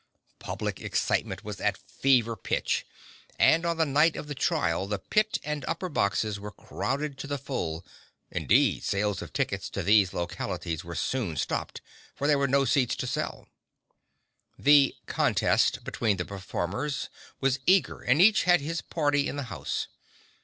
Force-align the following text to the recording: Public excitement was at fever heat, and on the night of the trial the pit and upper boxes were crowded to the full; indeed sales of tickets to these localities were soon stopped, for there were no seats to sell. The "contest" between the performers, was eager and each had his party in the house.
Public 0.39 0.81
excitement 0.81 1.43
was 1.43 1.61
at 1.61 1.77
fever 1.77 2.35
heat, 2.49 2.83
and 3.37 3.67
on 3.67 3.77
the 3.77 3.85
night 3.85 4.15
of 4.15 4.25
the 4.27 4.33
trial 4.33 4.87
the 4.87 4.97
pit 4.97 5.37
and 5.43 5.63
upper 5.67 5.89
boxes 5.89 6.39
were 6.39 6.49
crowded 6.49 7.19
to 7.19 7.27
the 7.27 7.37
full; 7.37 7.85
indeed 8.31 8.83
sales 8.83 9.21
of 9.21 9.31
tickets 9.31 9.69
to 9.69 9.83
these 9.83 10.11
localities 10.11 10.83
were 10.83 10.95
soon 10.95 11.37
stopped, 11.37 11.81
for 12.15 12.25
there 12.25 12.39
were 12.39 12.47
no 12.47 12.65
seats 12.65 12.95
to 12.95 13.05
sell. 13.05 13.47
The 14.57 14.95
"contest" 15.05 15.83
between 15.83 16.17
the 16.17 16.25
performers, 16.25 17.09
was 17.39 17.59
eager 17.67 18.01
and 18.01 18.19
each 18.19 18.45
had 18.45 18.59
his 18.59 18.81
party 18.81 19.27
in 19.27 19.35
the 19.35 19.43
house. 19.53 19.87